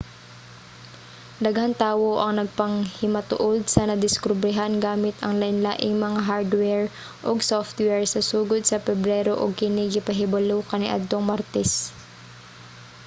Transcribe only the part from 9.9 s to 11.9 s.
gipahibalo kaniadtong martes